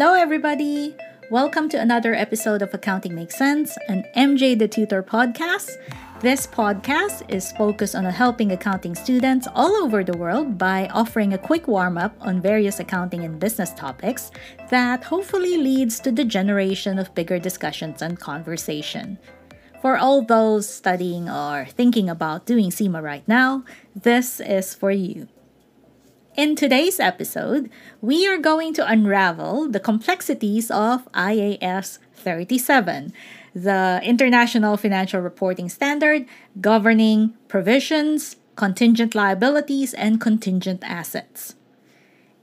Hello, 0.00 0.14
everybody! 0.14 0.96
Welcome 1.30 1.68
to 1.68 1.76
another 1.78 2.14
episode 2.14 2.62
of 2.62 2.72
Accounting 2.72 3.14
Makes 3.14 3.36
Cents, 3.36 3.76
an 3.86 4.06
MJ 4.16 4.58
the 4.58 4.66
Tutor 4.66 5.02
podcast. 5.02 5.76
This 6.20 6.46
podcast 6.46 7.28
is 7.28 7.52
focused 7.52 7.94
on 7.94 8.04
helping 8.06 8.50
accounting 8.50 8.94
students 8.94 9.46
all 9.54 9.74
over 9.74 10.02
the 10.02 10.16
world 10.16 10.56
by 10.56 10.88
offering 10.88 11.34
a 11.34 11.38
quick 11.38 11.68
warm 11.68 11.98
up 11.98 12.16
on 12.22 12.40
various 12.40 12.80
accounting 12.80 13.24
and 13.24 13.38
business 13.38 13.74
topics 13.74 14.30
that 14.70 15.04
hopefully 15.04 15.58
leads 15.58 16.00
to 16.00 16.10
the 16.10 16.24
generation 16.24 16.98
of 16.98 17.14
bigger 17.14 17.38
discussions 17.38 18.00
and 18.00 18.18
conversation. 18.18 19.18
For 19.82 19.98
all 19.98 20.22
those 20.22 20.66
studying 20.66 21.28
or 21.28 21.66
thinking 21.66 22.08
about 22.08 22.46
doing 22.46 22.70
CIMA 22.70 23.02
right 23.02 23.28
now, 23.28 23.64
this 23.94 24.40
is 24.40 24.74
for 24.74 24.90
you. 24.90 25.28
In 26.40 26.56
today's 26.56 26.98
episode, 26.98 27.68
we 28.00 28.26
are 28.26 28.38
going 28.38 28.72
to 28.72 28.86
unravel 28.90 29.68
the 29.68 29.78
complexities 29.78 30.70
of 30.70 31.04
IAS 31.12 31.98
37 32.14 33.12
the 33.54 34.00
International 34.02 34.78
Financial 34.78 35.20
Reporting 35.20 35.68
Standard 35.68 36.24
governing 36.58 37.34
provisions, 37.46 38.36
contingent 38.56 39.14
liabilities, 39.14 39.92
and 39.92 40.18
contingent 40.18 40.82
assets. 40.82 41.56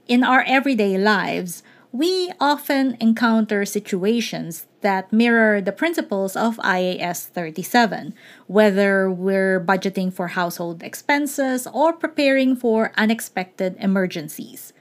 In 0.06 0.22
our 0.22 0.44
everyday 0.46 0.96
lives, 0.96 1.64
we 1.92 2.30
often 2.38 2.96
encounter 3.00 3.64
situations 3.64 4.66
that 4.82 5.12
mirror 5.12 5.60
the 5.60 5.72
principles 5.72 6.36
of 6.36 6.56
IAS 6.58 7.26
37, 7.26 8.14
whether 8.46 9.10
we're 9.10 9.58
budgeting 9.58 10.12
for 10.12 10.28
household 10.28 10.82
expenses 10.82 11.66
or 11.72 11.92
preparing 11.92 12.54
for 12.54 12.92
unexpected 12.96 13.74
emergencies. 13.78 14.72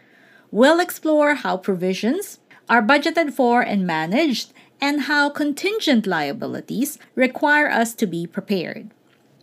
We'll 0.52 0.80
explore 0.80 1.36
how 1.36 1.58
provisions 1.58 2.40
are 2.70 2.82
budgeted 2.82 3.34
for 3.34 3.62
and 3.62 3.88
managed 3.88 4.52
and 4.82 5.02
how 5.02 5.30
contingent 5.30 6.06
liabilities 6.06 7.00
require 7.16 7.70
us 7.70 7.94
to 7.96 8.06
be 8.06 8.28
prepared. 8.28 8.92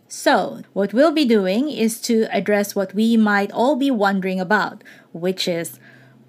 So, 0.07 0.61
what 0.73 0.93
we'll 0.93 1.11
be 1.11 1.25
doing 1.25 1.69
is 1.69 1.99
to 2.01 2.27
address 2.31 2.75
what 2.75 2.93
we 2.93 3.17
might 3.17 3.51
all 3.51 3.75
be 3.75 3.89
wondering 3.89 4.39
about, 4.39 4.83
which 5.11 5.47
is 5.47 5.79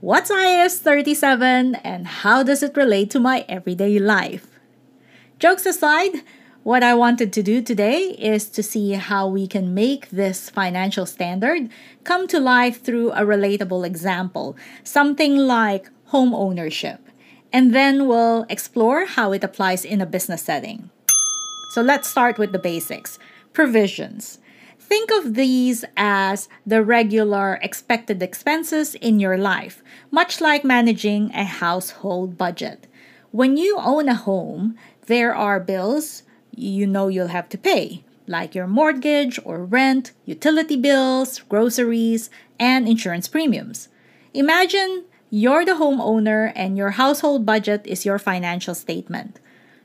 what's 0.01 0.31
IAS 0.31 0.79
37 0.79 1.75
and 1.77 2.07
how 2.07 2.43
does 2.43 2.63
it 2.63 2.77
relate 2.77 3.11
to 3.11 3.21
my 3.21 3.45
everyday 3.49 3.99
life? 3.99 4.47
Jokes 5.39 5.67
aside, 5.67 6.23
what 6.63 6.83
I 6.83 6.95
wanted 6.95 7.33
to 7.33 7.43
do 7.43 7.63
today 7.63 8.17
is 8.19 8.49
to 8.51 8.63
see 8.63 8.93
how 8.93 9.29
we 9.29 9.47
can 9.47 9.75
make 9.75 10.11
this 10.11 10.51
financial 10.51 11.07
standard 11.07 11.69
come 12.05 12.27
to 12.29 12.41
life 12.41 12.83
through 12.83 13.13
a 13.13 13.23
relatable 13.23 13.87
example, 13.87 14.57
something 14.83 15.37
like 15.37 15.91
home 16.07 16.35
ownership 16.35 17.01
and 17.57 17.75
then 17.75 18.07
we'll 18.07 18.45
explore 18.51 19.07
how 19.07 19.33
it 19.33 19.43
applies 19.43 19.85
in 19.85 20.03
a 20.03 20.07
business 20.07 20.43
setting. 20.43 20.91
So 21.71 21.81
let's 21.81 22.07
start 22.07 22.39
with 22.39 22.53
the 22.53 22.59
basics 22.59 23.19
provisions. 23.55 24.39
Think 24.89 25.11
of 25.11 25.35
these 25.35 25.85
as 25.97 26.49
the 26.65 26.81
regular 26.81 27.59
expected 27.61 28.23
expenses 28.23 28.95
in 28.95 29.19
your 29.19 29.37
life, 29.37 29.83
much 30.13 30.41
like 30.41 30.63
managing 30.63 31.35
a 31.35 31.43
household 31.43 32.39
budget. 32.39 32.87
When 33.33 33.57
you 33.57 33.79
own 33.81 34.09
a 34.09 34.15
home, 34.15 34.79
there 35.07 35.35
are 35.35 35.59
bills 35.59 36.23
you 36.55 36.87
know 36.87 37.09
you'll 37.09 37.35
have 37.35 37.49
to 37.49 37.59
pay, 37.59 38.05
like 38.29 38.55
your 38.55 38.69
mortgage 38.69 39.41
or 39.45 39.65
rent, 39.65 40.13
utility 40.25 40.77
bills, 40.77 41.41
groceries, 41.49 42.31
and 42.61 42.87
insurance 42.87 43.27
premiums. 43.27 43.89
Imagine 44.35 45.05
you're 45.31 45.65
the 45.65 45.83
homeowner 45.83 46.53
and 46.55 46.79
your 46.79 46.91
household 46.91 47.45
budget 47.45 47.83
is 47.87 48.07
your 48.07 48.21
financial 48.21 48.75
statement. 48.77 49.41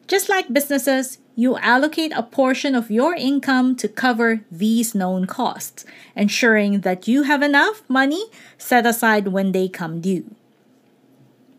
Just 0.07 0.29
like 0.29 0.53
businesses, 0.53 1.17
you 1.35 1.57
allocate 1.57 2.11
a 2.15 2.23
portion 2.23 2.75
of 2.75 2.91
your 2.91 3.15
income 3.15 3.75
to 3.77 3.87
cover 3.87 4.41
these 4.51 4.93
known 4.93 5.25
costs, 5.25 5.85
ensuring 6.15 6.81
that 6.81 7.07
you 7.07 7.23
have 7.23 7.41
enough 7.41 7.83
money 7.87 8.23
set 8.57 8.85
aside 8.85 9.29
when 9.29 9.51
they 9.51 9.67
come 9.67 10.01
due. 10.01 10.35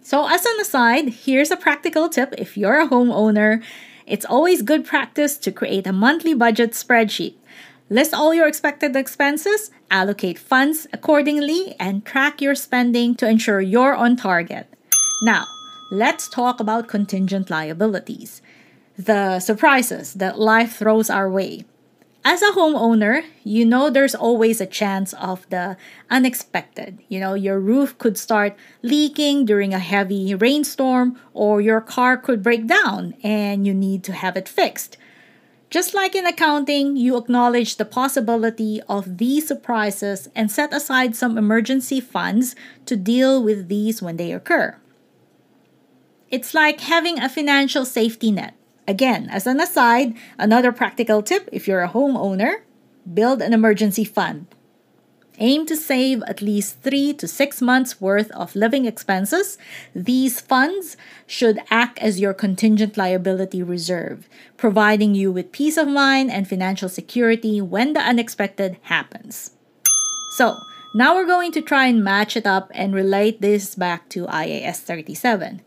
So, 0.02 0.28
as 0.28 0.44
an 0.44 0.60
aside, 0.60 1.08
here's 1.10 1.50
a 1.50 1.56
practical 1.56 2.08
tip 2.08 2.34
if 2.36 2.56
you're 2.56 2.80
a 2.80 2.88
homeowner. 2.88 3.62
It's 4.06 4.26
always 4.26 4.62
good 4.62 4.84
practice 4.84 5.38
to 5.38 5.52
create 5.52 5.86
a 5.86 5.92
monthly 5.92 6.34
budget 6.34 6.72
spreadsheet. 6.72 7.34
List 7.88 8.12
all 8.12 8.34
your 8.34 8.48
expected 8.48 8.96
expenses, 8.96 9.70
allocate 9.90 10.38
funds 10.38 10.86
accordingly, 10.92 11.76
and 11.78 12.04
track 12.04 12.40
your 12.40 12.54
spending 12.54 13.14
to 13.16 13.28
ensure 13.28 13.60
you're 13.60 13.94
on 13.94 14.16
target. 14.16 14.66
Now, 15.22 15.46
let's 15.92 16.28
talk 16.28 16.58
about 16.58 16.88
contingent 16.88 17.48
liabilities 17.48 18.42
the 18.96 19.40
surprises 19.40 20.14
that 20.14 20.38
life 20.38 20.76
throws 20.76 21.10
our 21.10 21.30
way. 21.30 21.64
As 22.24 22.40
a 22.40 22.52
homeowner, 22.52 23.24
you 23.42 23.64
know 23.64 23.90
there's 23.90 24.14
always 24.14 24.60
a 24.60 24.66
chance 24.66 25.12
of 25.14 25.48
the 25.50 25.76
unexpected. 26.08 27.00
You 27.08 27.18
know, 27.18 27.34
your 27.34 27.58
roof 27.58 27.98
could 27.98 28.16
start 28.16 28.54
leaking 28.80 29.44
during 29.44 29.74
a 29.74 29.80
heavy 29.80 30.32
rainstorm, 30.32 31.18
or 31.34 31.60
your 31.60 31.80
car 31.80 32.16
could 32.16 32.40
break 32.40 32.68
down 32.68 33.14
and 33.24 33.66
you 33.66 33.74
need 33.74 34.04
to 34.04 34.12
have 34.12 34.36
it 34.36 34.48
fixed. 34.48 34.96
Just 35.68 35.94
like 35.94 36.14
in 36.14 36.26
accounting, 36.26 36.96
you 36.96 37.16
acknowledge 37.16 37.76
the 37.76 37.84
possibility 37.84 38.80
of 38.88 39.18
these 39.18 39.48
surprises 39.48 40.28
and 40.36 40.50
set 40.50 40.72
aside 40.72 41.16
some 41.16 41.36
emergency 41.36 41.98
funds 41.98 42.54
to 42.86 42.94
deal 42.94 43.42
with 43.42 43.68
these 43.68 44.00
when 44.00 44.16
they 44.16 44.32
occur. 44.32 44.76
It's 46.30 46.54
like 46.54 46.82
having 46.82 47.18
a 47.18 47.28
financial 47.28 47.84
safety 47.84 48.30
net. 48.30 48.54
Again, 48.92 49.22
as 49.30 49.46
an 49.46 49.58
aside, 49.58 50.14
another 50.36 50.70
practical 50.70 51.22
tip 51.22 51.48
if 51.50 51.66
you're 51.66 51.82
a 51.82 51.88
homeowner, 51.88 52.60
build 53.14 53.40
an 53.40 53.54
emergency 53.54 54.04
fund 54.04 54.46
aim 55.38 55.66
to 55.66 55.76
save 55.76 56.22
at 56.24 56.42
least 56.42 56.80
three 56.82 57.12
to 57.14 57.26
six 57.26 57.60
months 57.60 58.00
worth 58.00 58.30
of 58.32 58.54
living 58.54 58.86
expenses, 58.86 59.58
these 59.94 60.40
funds 60.40 60.96
should 61.26 61.58
act 61.70 61.98
as 61.98 62.20
your 62.20 62.34
contingent 62.34 62.96
liability 62.96 63.62
reserve, 63.62 64.28
providing 64.56 65.14
you 65.14 65.32
with 65.32 65.52
peace 65.52 65.76
of 65.76 65.88
mind 65.88 66.30
and 66.30 66.48
financial 66.48 66.88
security 66.88 67.60
when 67.60 67.92
the 67.92 68.00
unexpected 68.00 68.76
happens. 68.82 69.50
So, 70.36 70.56
now 70.94 71.14
we're 71.14 71.26
going 71.26 71.52
to 71.52 71.62
try 71.62 71.86
and 71.86 72.04
match 72.04 72.36
it 72.36 72.46
up 72.46 72.70
and 72.74 72.94
relate 72.94 73.40
this 73.40 73.74
back 73.74 74.10
to 74.10 74.26
IAS 74.26 74.76
37. 74.76 75.62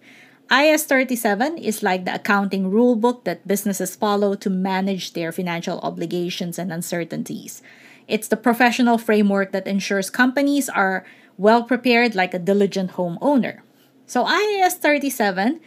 IAS 0.49 0.85
37 0.85 1.57
is 1.57 1.81
like 1.81 2.05
the 2.05 2.13
accounting 2.13 2.69
rulebook 2.69 3.23
that 3.23 3.47
businesses 3.47 3.95
follow 3.95 4.35
to 4.35 4.49
manage 4.49 5.13
their 5.13 5.31
financial 5.31 5.79
obligations 5.79 6.59
and 6.59 6.71
uncertainties. 6.71 7.63
It's 8.07 8.27
the 8.27 8.37
professional 8.37 8.99
framework 8.99 9.51
that 9.53 9.65
ensures 9.65 10.11
companies 10.11 10.69
are 10.69 11.03
well 11.37 11.63
prepared 11.63 12.13
like 12.13 12.35
a 12.35 12.39
diligent 12.39 12.91
homeowner. 12.91 13.61
So, 14.05 14.23
IAS 14.23 14.73
37 14.77 15.59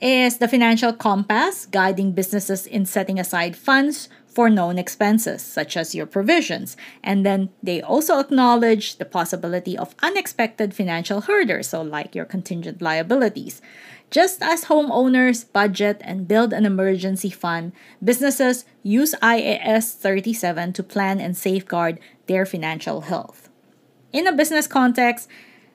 is 0.00 0.38
the 0.38 0.48
financial 0.48 0.92
compass 0.92 1.66
guiding 1.66 2.12
businesses 2.12 2.66
in 2.66 2.86
setting 2.86 3.18
aside 3.18 3.56
funds 3.56 4.08
for 4.26 4.48
known 4.48 4.78
expenses, 4.78 5.42
such 5.42 5.76
as 5.76 5.94
your 5.94 6.06
provisions. 6.06 6.76
And 7.02 7.26
then 7.26 7.50
they 7.62 7.82
also 7.82 8.18
acknowledge 8.18 8.96
the 8.96 9.04
possibility 9.04 9.76
of 9.76 9.94
unexpected 10.02 10.72
financial 10.72 11.22
hurdles, 11.22 11.68
so 11.68 11.82
like 11.82 12.14
your 12.14 12.24
contingent 12.24 12.80
liabilities. 12.80 13.60
Just 14.10 14.42
as 14.42 14.64
homeowners 14.64 15.44
budget 15.52 16.00
and 16.04 16.26
build 16.26 16.52
an 16.52 16.64
emergency 16.64 17.30
fund, 17.30 17.72
businesses 18.02 18.64
use 18.82 19.14
IAS 19.22 19.94
37 19.94 20.72
to 20.74 20.82
plan 20.82 21.20
and 21.20 21.36
safeguard 21.36 22.00
their 22.26 22.46
financial 22.46 23.02
health. 23.02 23.48
In 24.12 24.26
a 24.26 24.32
business 24.32 24.66
context, 24.66 25.28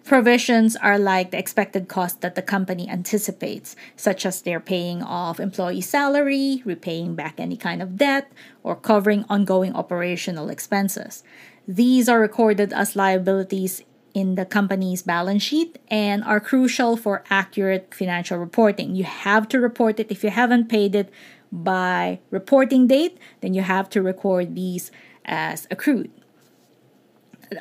provisions 0.05 0.75
are 0.75 0.99
like 0.99 1.31
the 1.31 1.37
expected 1.37 1.87
cost 1.87 2.21
that 2.21 2.35
the 2.35 2.41
company 2.41 2.87
anticipates, 2.89 3.75
such 3.95 4.25
as 4.25 4.41
they're 4.41 4.59
paying 4.59 5.01
off 5.01 5.39
employee 5.39 5.81
salary, 5.81 6.61
repaying 6.63 7.15
back 7.15 7.39
any 7.39 7.57
kind 7.57 7.81
of 7.81 7.97
debt, 7.97 8.31
or 8.63 8.75
covering 8.75 9.25
ongoing 9.29 9.73
operational 9.75 10.49
expenses. 10.49 11.23
These 11.67 12.07
are 12.07 12.19
recorded 12.19 12.71
as 12.71 12.95
liabilities 12.95 13.81
in 14.13 14.35
the 14.35 14.45
company's 14.45 15.01
balance 15.01 15.43
sheet 15.43 15.77
and 15.89 16.23
are 16.23 16.39
crucial 16.39 16.95
for 16.95 17.23
accurate 17.29 17.93
financial 17.93 18.37
reporting. 18.37 18.95
You 18.95 19.03
have 19.03 19.49
to 19.49 19.59
report 19.59 19.99
it 19.99 20.09
if 20.09 20.23
you 20.23 20.29
haven't 20.29 20.69
paid 20.69 20.95
it 20.95 21.11
by 21.51 22.19
reporting 22.31 22.87
date, 22.87 23.17
then 23.41 23.53
you 23.53 23.61
have 23.61 23.89
to 23.89 24.01
record 24.01 24.55
these 24.55 24.91
as 25.25 25.67
accrued. 25.69 26.11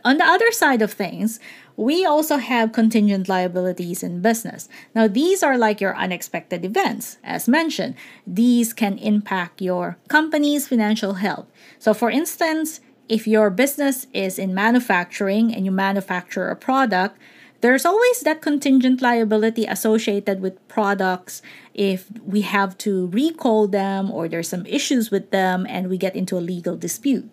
On 0.05 0.17
the 0.17 0.25
other 0.25 0.51
side 0.51 0.83
of 0.83 0.93
things, 0.93 1.41
we 1.77 2.05
also 2.05 2.37
have 2.37 2.73
contingent 2.73 3.29
liabilities 3.29 4.03
in 4.03 4.23
business. 4.23 4.69
Now, 4.95 5.09
these 5.09 5.43
are 5.43 5.59
like 5.59 5.81
your 5.81 5.97
unexpected 5.97 6.65
events. 6.65 7.19
As 7.25 7.49
mentioned, 7.49 7.97
these 8.27 8.73
can 8.73 8.99
impact 8.99 9.61
your 9.61 9.99
company's 10.09 10.69
financial 10.69 11.15
health. 11.15 11.47
So, 11.79 11.93
for 11.93 12.11
instance, 12.11 12.81
if 13.09 13.27
your 13.27 13.51
business 13.51 14.07
is 14.13 14.39
in 14.39 14.55
manufacturing 14.55 15.55
and 15.55 15.65
you 15.65 15.71
manufacture 15.71 16.49
a 16.49 16.57
product, 16.57 17.19
there's 17.61 17.87
always 17.87 18.21
that 18.21 18.43
contingent 18.43 19.01
liability 19.01 19.65
associated 19.65 20.41
with 20.41 20.61
products 20.69 21.41
if 21.73 22.07
we 22.25 22.43
have 22.43 22.77
to 22.79 23.07
recall 23.09 23.67
them 23.67 24.11
or 24.11 24.29
there's 24.29 24.49
some 24.49 24.67
issues 24.67 25.11
with 25.11 25.31
them 25.31 25.67
and 25.69 25.89
we 25.89 25.97
get 25.97 26.15
into 26.15 26.37
a 26.37 26.45
legal 26.45 26.77
dispute. 26.77 27.29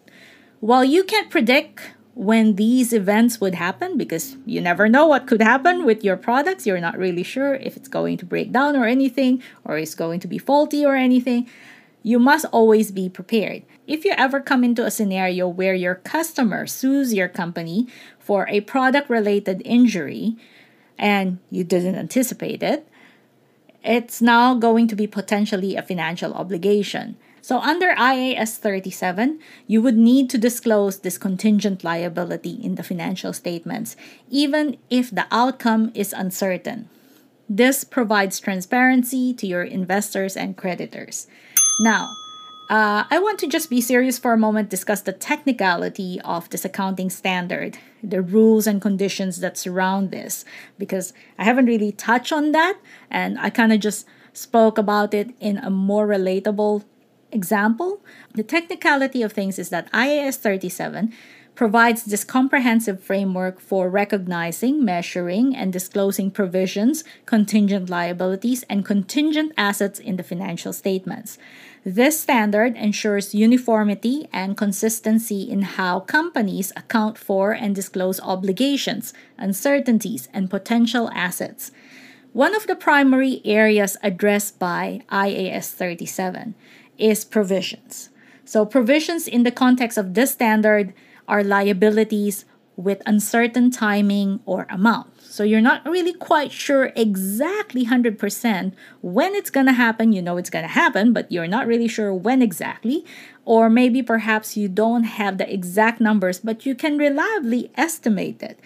While 0.61 0.85
you 0.85 1.03
can't 1.03 1.29
predict 1.29 1.91
when 2.13 2.55
these 2.55 2.91
events 2.91 3.39
would 3.39 3.55
happen 3.55 3.97
because 3.97 4.35
you 4.45 4.59
never 4.59 4.89
know 4.89 5.07
what 5.07 5.27
could 5.27 5.41
happen 5.41 5.85
with 5.85 6.03
your 6.03 6.17
products. 6.17 6.67
You're 6.67 6.81
not 6.81 6.97
really 6.97 7.23
sure 7.23 7.55
if 7.55 7.77
it's 7.77 7.87
going 7.87 8.17
to 8.17 8.25
break 8.25 8.51
down 8.51 8.75
or 8.75 8.85
anything, 8.85 9.41
or 9.63 9.77
it's 9.77 9.95
going 9.95 10.19
to 10.21 10.27
be 10.27 10.37
faulty 10.37 10.85
or 10.85 10.95
anything. 10.95 11.47
You 12.03 12.19
must 12.19 12.45
always 12.51 12.91
be 12.91 13.07
prepared. 13.09 13.63
If 13.87 14.03
you 14.05 14.13
ever 14.17 14.41
come 14.41 14.63
into 14.63 14.85
a 14.85 14.91
scenario 14.91 15.47
where 15.47 15.75
your 15.75 15.95
customer 15.95 16.67
sues 16.67 17.13
your 17.13 17.27
company 17.27 17.87
for 18.19 18.47
a 18.49 18.61
product 18.61 19.09
related 19.09 19.61
injury 19.63 20.35
and 20.97 21.39
you 21.49 21.63
didn't 21.63 21.95
anticipate 21.95 22.63
it, 22.63 22.87
it's 23.83 24.21
now 24.21 24.53
going 24.55 24.87
to 24.87 24.95
be 24.95 25.07
potentially 25.07 25.75
a 25.75 25.81
financial 25.81 26.33
obligation. 26.33 27.17
So, 27.41 27.57
under 27.59 27.95
IAS 27.95 28.57
37, 28.57 29.39
you 29.65 29.81
would 29.81 29.97
need 29.97 30.29
to 30.29 30.37
disclose 30.37 30.99
this 30.99 31.17
contingent 31.17 31.83
liability 31.83 32.53
in 32.53 32.75
the 32.75 32.83
financial 32.83 33.33
statements, 33.33 33.95
even 34.29 34.77
if 34.91 35.09
the 35.09 35.25
outcome 35.31 35.91
is 35.95 36.13
uncertain. 36.13 36.87
This 37.49 37.83
provides 37.83 38.39
transparency 38.39 39.33
to 39.33 39.47
your 39.47 39.63
investors 39.63 40.37
and 40.37 40.55
creditors. 40.55 41.27
Now, 41.79 42.09
uh, 42.69 43.03
I 43.09 43.19
want 43.19 43.39
to 43.39 43.47
just 43.47 43.69
be 43.69 43.81
serious 43.81 44.17
for 44.17 44.31
a 44.31 44.37
moment, 44.37 44.69
discuss 44.69 45.01
the 45.01 45.11
technicality 45.11 46.21
of 46.23 46.49
this 46.51 46.63
accounting 46.63 47.09
standard, 47.09 47.77
the 48.01 48.21
rules 48.21 48.67
and 48.67 48.81
conditions 48.81 49.41
that 49.41 49.57
surround 49.57 50.11
this, 50.11 50.45
because 50.77 51.11
I 51.37 51.43
haven't 51.43 51.65
really 51.65 51.91
touched 51.91 52.31
on 52.31 52.53
that, 52.53 52.77
and 53.09 53.37
I 53.39 53.49
kind 53.49 53.73
of 53.73 53.81
just 53.81 54.05
spoke 54.31 54.77
about 54.77 55.13
it 55.13 55.31
in 55.41 55.57
a 55.57 55.69
more 55.69 56.07
relatable 56.07 56.85
example. 57.31 58.01
The 58.33 58.43
technicality 58.43 59.21
of 59.23 59.33
things 59.33 59.59
is 59.59 59.69
that 59.69 59.91
IAS 59.91 60.37
37 60.37 61.13
provides 61.55 62.05
this 62.05 62.23
comprehensive 62.23 63.03
framework 63.03 63.59
for 63.59 63.89
recognizing, 63.89 64.83
measuring, 64.83 65.55
and 65.55 65.71
disclosing 65.71 66.31
provisions, 66.31 67.03
contingent 67.25 67.89
liabilities, 67.89 68.63
and 68.69 68.85
contingent 68.85 69.51
assets 69.57 69.99
in 69.99 70.15
the 70.15 70.23
financial 70.23 70.73
statements. 70.73 71.37
This 71.83 72.19
standard 72.19 72.75
ensures 72.77 73.33
uniformity 73.33 74.27
and 74.31 74.55
consistency 74.55 75.49
in 75.49 75.63
how 75.63 75.99
companies 75.99 76.71
account 76.75 77.17
for 77.17 77.51
and 77.51 77.75
disclose 77.75 78.19
obligations, 78.21 79.13
uncertainties, 79.37 80.29
and 80.33 80.49
potential 80.49 81.09
assets. 81.13 81.71
One 82.33 82.55
of 82.55 82.65
the 82.65 82.75
primary 82.75 83.41
areas 83.43 83.97
addressed 84.01 84.57
by 84.57 85.01
IAS 85.11 85.71
37 85.71 86.55
is 87.01 87.25
provisions. 87.25 88.09
So, 88.45 88.65
provisions 88.65 89.27
in 89.27 89.43
the 89.43 89.51
context 89.51 89.97
of 89.97 90.13
this 90.13 90.31
standard 90.31 90.93
are 91.27 91.43
liabilities 91.43 92.45
with 92.75 93.01
uncertain 93.05 93.71
timing 93.71 94.39
or 94.45 94.65
amount. 94.69 95.21
So 95.21 95.43
you're 95.43 95.61
not 95.61 95.85
really 95.85 96.13
quite 96.13 96.51
sure 96.51 96.91
exactly 96.95 97.85
100% 97.85 98.73
when 99.01 99.35
it's 99.35 99.49
going 99.49 99.67
to 99.67 99.73
happen. 99.73 100.11
You 100.11 100.21
know 100.21 100.37
it's 100.37 100.49
going 100.49 100.63
to 100.65 100.71
happen, 100.71 101.13
but 101.13 101.31
you're 101.31 101.47
not 101.47 101.67
really 101.67 101.87
sure 101.87 102.13
when 102.13 102.41
exactly. 102.41 103.05
Or 103.45 103.69
maybe 103.69 104.03
perhaps 104.03 104.57
you 104.57 104.67
don't 104.67 105.03
have 105.03 105.37
the 105.37 105.51
exact 105.51 106.01
numbers, 106.01 106.39
but 106.39 106.65
you 106.65 106.75
can 106.75 106.97
reliably 106.97 107.71
estimate 107.75 108.41
it. 108.41 108.59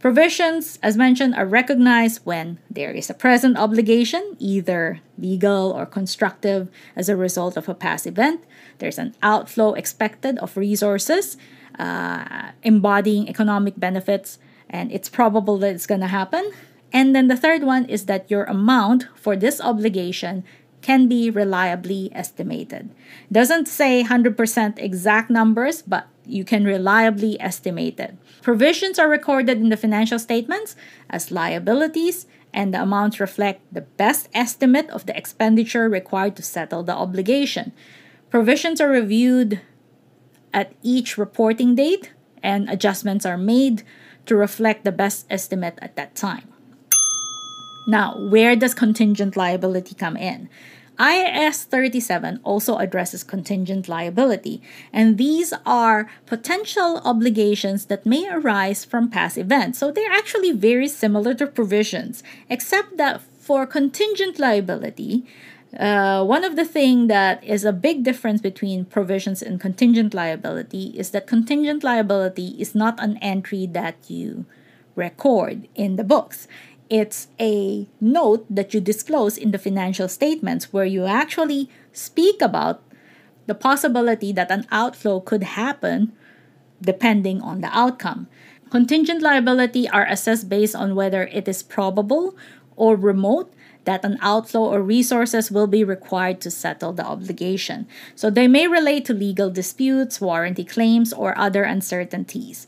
Provisions, 0.00 0.78
as 0.80 0.96
mentioned, 0.96 1.34
are 1.34 1.44
recognized 1.44 2.20
when 2.24 2.58
there 2.70 2.92
is 2.92 3.10
a 3.10 3.14
present 3.14 3.58
obligation, 3.58 4.36
either 4.38 5.00
legal 5.18 5.72
or 5.72 5.86
constructive, 5.86 6.70
as 6.94 7.08
a 7.08 7.16
result 7.16 7.56
of 7.56 7.68
a 7.68 7.74
past 7.74 8.06
event. 8.06 8.40
There's 8.78 8.98
an 8.98 9.16
outflow 9.22 9.74
expected 9.74 10.38
of 10.38 10.56
resources, 10.56 11.36
uh, 11.80 12.50
embodying 12.62 13.28
economic 13.28 13.74
benefits, 13.80 14.38
and 14.70 14.92
it's 14.92 15.08
probable 15.08 15.58
that 15.58 15.74
it's 15.74 15.86
going 15.86 16.00
to 16.02 16.06
happen. 16.06 16.52
And 16.92 17.14
then 17.14 17.26
the 17.26 17.36
third 17.36 17.64
one 17.64 17.84
is 17.86 18.06
that 18.06 18.30
your 18.30 18.44
amount 18.44 19.08
for 19.16 19.34
this 19.34 19.60
obligation 19.60 20.44
can 20.80 21.08
be 21.08 21.30
reliably 21.30 22.10
estimated. 22.14 22.90
Doesn't 23.30 23.66
say 23.66 24.04
100% 24.04 24.78
exact 24.78 25.30
numbers, 25.30 25.82
but 25.82 26.06
you 26.24 26.44
can 26.44 26.64
reliably 26.64 27.40
estimate 27.40 27.98
it. 27.98 28.16
Provisions 28.42 28.98
are 28.98 29.08
recorded 29.08 29.58
in 29.58 29.70
the 29.70 29.76
financial 29.76 30.18
statements 30.18 30.76
as 31.10 31.30
liabilities, 31.30 32.26
and 32.52 32.72
the 32.72 32.82
amounts 32.82 33.20
reflect 33.20 33.62
the 33.72 33.82
best 33.82 34.28
estimate 34.34 34.88
of 34.90 35.06
the 35.06 35.16
expenditure 35.16 35.88
required 35.88 36.36
to 36.36 36.42
settle 36.42 36.82
the 36.82 36.94
obligation. 36.94 37.72
Provisions 38.30 38.80
are 38.80 38.88
reviewed 38.88 39.60
at 40.52 40.72
each 40.82 41.18
reporting 41.18 41.74
date, 41.74 42.12
and 42.42 42.70
adjustments 42.70 43.26
are 43.26 43.38
made 43.38 43.82
to 44.26 44.36
reflect 44.36 44.84
the 44.84 44.92
best 44.92 45.26
estimate 45.30 45.78
at 45.80 45.96
that 45.96 46.14
time. 46.14 46.48
Now, 47.88 48.18
where 48.18 48.54
does 48.54 48.74
contingent 48.74 49.34
liability 49.34 49.94
come 49.94 50.14
in? 50.18 50.50
IAS 50.98 51.64
37 51.64 52.38
also 52.44 52.76
addresses 52.76 53.24
contingent 53.24 53.88
liability, 53.88 54.60
and 54.92 55.16
these 55.16 55.54
are 55.64 56.10
potential 56.26 57.00
obligations 57.02 57.86
that 57.86 58.04
may 58.04 58.28
arise 58.28 58.84
from 58.84 59.08
past 59.08 59.38
events. 59.38 59.78
So 59.78 59.90
they're 59.90 60.12
actually 60.12 60.52
very 60.52 60.86
similar 60.86 61.32
to 61.34 61.46
provisions, 61.46 62.22
except 62.50 62.98
that 62.98 63.22
for 63.22 63.64
contingent 63.66 64.38
liability, 64.38 65.24
uh, 65.78 66.22
one 66.24 66.44
of 66.44 66.56
the 66.56 66.66
things 66.66 67.08
that 67.08 67.42
is 67.42 67.64
a 67.64 67.72
big 67.72 68.04
difference 68.04 68.42
between 68.42 68.84
provisions 68.84 69.40
and 69.40 69.58
contingent 69.58 70.12
liability 70.12 70.88
is 70.98 71.10
that 71.10 71.26
contingent 71.26 71.82
liability 71.82 72.48
is 72.58 72.74
not 72.74 73.02
an 73.02 73.16
entry 73.22 73.66
that 73.66 73.96
you 74.08 74.44
record 74.98 75.68
in 75.74 75.96
the 75.96 76.04
books. 76.04 76.48
It's 76.90 77.28
a 77.38 77.86
note 78.00 78.46
that 78.48 78.72
you 78.72 78.80
disclose 78.80 79.36
in 79.36 79.50
the 79.50 79.58
financial 79.58 80.08
statements 80.08 80.72
where 80.72 80.86
you 80.86 81.04
actually 81.04 81.68
speak 81.92 82.40
about 82.40 82.82
the 83.46 83.54
possibility 83.54 84.32
that 84.32 84.50
an 84.50 84.66
outflow 84.70 85.20
could 85.20 85.42
happen 85.42 86.12
depending 86.80 87.42
on 87.42 87.60
the 87.60 87.68
outcome. 87.76 88.28
Contingent 88.70 89.22
liability 89.22 89.88
are 89.88 90.06
assessed 90.06 90.48
based 90.48 90.76
on 90.76 90.94
whether 90.94 91.24
it 91.24 91.48
is 91.48 91.62
probable 91.62 92.36
or 92.76 92.96
remote 92.96 93.52
that 93.84 94.04
an 94.04 94.18
outflow 94.20 94.64
or 94.64 94.82
resources 94.82 95.50
will 95.50 95.66
be 95.66 95.82
required 95.82 96.40
to 96.42 96.50
settle 96.50 96.92
the 96.92 97.04
obligation. 97.04 97.88
So 98.14 98.28
they 98.28 98.46
may 98.46 98.68
relate 98.68 99.06
to 99.06 99.14
legal 99.14 99.48
disputes, 99.50 100.20
warranty 100.20 100.64
claims, 100.64 101.12
or 101.12 101.36
other 101.38 101.64
uncertainties. 101.64 102.66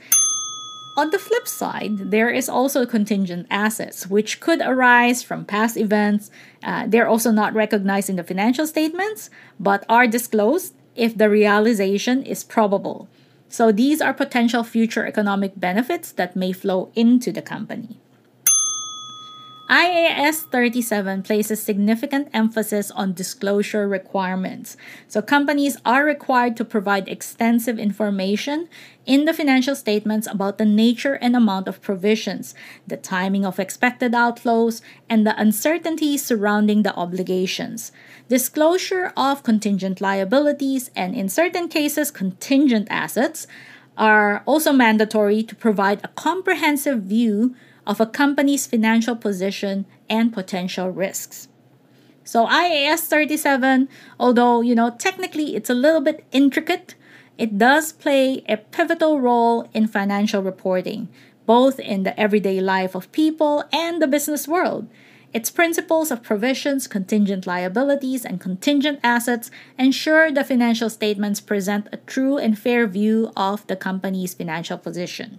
On 1.00 1.09
the 1.09 1.19
flip 1.19 1.49
side, 1.49 2.11
there 2.11 2.28
is 2.28 2.47
also 2.47 2.85
contingent 2.85 3.47
assets, 3.49 4.07
which 4.09 4.38
could 4.38 4.61
arise 4.61 5.23
from 5.23 5.47
past 5.47 5.78
events. 5.78 6.30
Uh, 6.62 6.85
they're 6.87 7.09
also 7.09 7.30
not 7.30 7.54
recognized 7.54 8.11
in 8.11 8.16
the 8.16 8.23
financial 8.23 8.66
statements, 8.66 9.30
but 9.59 9.87
are 9.88 10.07
disclosed 10.07 10.75
if 10.95 11.16
the 11.16 11.30
realization 11.30 12.23
is 12.23 12.45
probable. 12.45 13.09
So 13.49 13.73
these 13.73 14.02
are 14.02 14.12
potential 14.12 14.62
future 14.62 15.07
economic 15.07 15.52
benefits 15.57 16.12
that 16.12 16.37
may 16.37 16.52
flow 16.52 16.92
into 16.95 17.33
the 17.33 17.40
company. 17.40 17.97
IAS 19.71 20.43
37 20.50 21.23
places 21.23 21.62
significant 21.62 22.29
emphasis 22.35 22.91
on 22.91 23.15
disclosure 23.15 23.87
requirements. 23.87 24.77
So, 25.07 25.23
companies 25.23 25.77
are 25.85 26.05
required 26.05 26.57
to 26.57 26.65
provide 26.65 27.09
extensive 27.09 27.79
information 27.79 28.69
in 29.07 29.27
the 29.27 29.33
financial 29.33 29.77
statements 29.77 30.27
about 30.27 30.59
the 30.59 30.65
nature 30.65 31.15
and 31.15 31.37
amount 31.37 31.69
of 31.69 31.81
provisions, 31.81 32.53
the 32.85 32.97
timing 32.97 33.47
of 33.47 33.61
expected 33.61 34.11
outflows, 34.11 34.81
and 35.09 35.25
the 35.25 35.41
uncertainties 35.41 36.25
surrounding 36.25 36.83
the 36.83 36.95
obligations. 36.97 37.93
Disclosure 38.29 39.12
of 39.17 39.45
contingent 39.45 40.00
liabilities 40.00 40.91
and, 40.97 41.15
in 41.15 41.29
certain 41.29 41.69
cases, 41.69 42.11
contingent 42.11 42.89
assets 42.91 43.47
are 43.97 44.43
also 44.47 44.73
mandatory 44.73 45.45
to 45.45 45.55
provide 45.55 46.00
a 46.03 46.09
comprehensive 46.09 47.03
view 47.03 47.55
of 47.87 48.00
a 48.00 48.06
company's 48.06 48.66
financial 48.66 49.16
position 49.16 49.87
and 50.08 50.32
potential 50.32 50.90
risks. 50.90 51.49
So 52.25 52.46
IAS 52.46 53.00
37, 53.00 53.88
although 54.18 54.60
you 54.60 54.75
know 54.75 54.90
technically 54.90 55.56
it's 55.56 55.70
a 55.70 55.75
little 55.75 56.00
bit 56.00 56.25
intricate, 56.32 56.94
it 57.38 57.58
does 57.58 57.92
play 57.92 58.44
a 58.49 58.58
pivotal 58.58 59.20
role 59.20 59.68
in 59.72 59.88
financial 59.88 60.42
reporting, 60.42 61.08
both 61.46 61.80
in 61.80 62.02
the 62.02 62.18
everyday 62.20 62.60
life 62.60 62.94
of 62.94 63.10
people 63.12 63.64
and 63.72 64.00
the 64.00 64.06
business 64.06 64.46
world. 64.46 64.87
Its 65.32 65.50
principles 65.50 66.10
of 66.10 66.22
provisions, 66.22 66.87
contingent 66.87 67.46
liabilities, 67.46 68.25
and 68.25 68.40
contingent 68.40 68.99
assets 69.02 69.50
ensure 69.78 70.30
the 70.30 70.44
financial 70.44 70.90
statements 70.90 71.40
present 71.40 71.88
a 71.92 71.96
true 71.99 72.37
and 72.37 72.58
fair 72.58 72.87
view 72.87 73.32
of 73.37 73.66
the 73.68 73.76
company's 73.76 74.34
financial 74.34 74.76
position. 74.76 75.38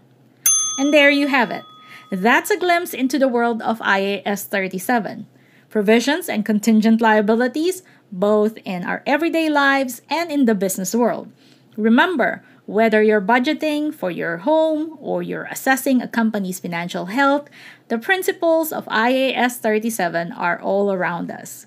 And 0.78 0.94
there 0.94 1.10
you 1.10 1.28
have 1.28 1.52
it 1.52 1.64
That's 2.12 2.52
a 2.52 2.58
glimpse 2.58 2.94
into 2.94 3.18
the 3.18 3.30
world 3.30 3.62
of 3.62 3.80
IAS 3.80 4.44
37 4.44 5.28
provisions 5.70 6.28
and 6.28 6.46
contingent 6.46 7.00
liabilities, 7.00 7.84
both 8.12 8.58
in 8.66 8.84
our 8.84 9.02
everyday 9.06 9.50
lives 9.50 10.02
and 10.10 10.30
in 10.30 10.44
the 10.44 10.54
business 10.54 10.94
world. 10.94 11.32
Remember, 11.78 12.44
whether 12.66 13.02
you're 13.02 13.22
budgeting 13.22 13.96
for 13.96 14.12
your 14.12 14.40
home 14.40 14.98
or 15.00 15.24
you're 15.24 15.48
assessing 15.50 16.02
a 16.02 16.08
company's 16.08 16.60
financial 16.60 17.06
health, 17.06 17.48
the 17.88 17.98
principles 17.98 18.74
of 18.74 18.86
IAS 18.88 19.56
37 19.60 20.34
are 20.34 20.60
all 20.62 20.92
around 20.92 21.32
us. 21.32 21.66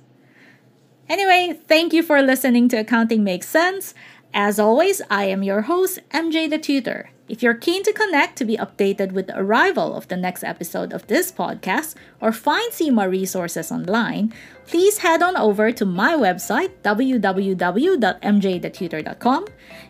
Anyway, 1.08 1.58
thank 1.66 1.94
you 1.94 2.02
for 2.02 2.20
listening 2.20 2.68
to 2.68 2.76
Accounting 2.76 3.24
Makes 3.24 3.48
Cents. 3.48 3.94
As 4.34 4.60
always, 4.60 5.00
I 5.10 5.24
am 5.24 5.42
your 5.42 5.62
host, 5.62 6.00
MJ 6.10 6.50
the 6.50 6.58
Tutor. 6.58 7.13
If 7.26 7.42
you're 7.42 7.54
keen 7.54 7.82
to 7.84 7.92
connect 7.92 8.36
to 8.36 8.44
be 8.44 8.58
updated 8.58 9.12
with 9.12 9.28
the 9.28 9.38
arrival 9.38 9.96
of 9.96 10.08
the 10.08 10.16
next 10.16 10.44
episode 10.44 10.92
of 10.92 11.06
this 11.06 11.32
podcast 11.32 11.94
or 12.20 12.32
find 12.32 12.70
CIMA 12.70 13.08
resources 13.08 13.72
online, 13.72 14.34
please 14.66 14.98
head 14.98 15.22
on 15.22 15.34
over 15.34 15.72
to 15.72 15.86
my 15.86 16.12
website, 16.12 16.72
www.mjthetutor.com. 16.82 19.46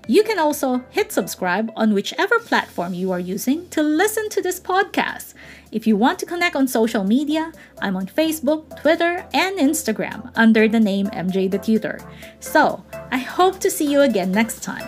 You 0.07 0.23
can 0.23 0.39
also 0.39 0.85
hit 0.91 1.11
subscribe 1.11 1.73
on 1.75 1.93
whichever 1.93 2.39
platform 2.39 2.95
you 2.95 3.11
are 3.11 3.19
using 3.19 3.69
to 3.71 3.83
listen 3.83 4.29
to 4.29 4.41
this 4.41 4.61
podcast. 4.61 5.35
If 5.73 5.89
you 5.89 5.97
want 5.97 6.21
to 6.21 6.27
connect 6.27 6.55
on 6.55 6.69
social 6.69 7.03
media, 7.03 7.51
I'm 7.83 7.97
on 7.97 8.07
Facebook, 8.07 8.81
Twitter, 8.81 9.27
and 9.35 9.59
Instagram 9.59 10.31
under 10.37 10.69
the 10.69 10.79
name 10.79 11.09
MJ 11.09 11.51
the 11.51 11.59
Tutor. 11.59 11.99
So, 12.39 12.85
I 13.11 13.19
hope 13.19 13.59
to 13.59 13.73
see 13.73 13.91
you 13.91 14.03
again 14.03 14.31
next 14.31 14.63
time. 14.63 14.87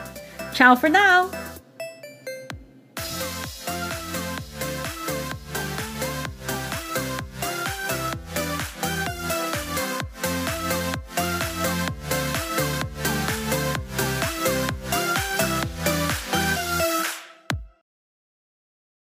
Ciao 0.55 0.77
for 0.77 0.89
now! 0.89 1.46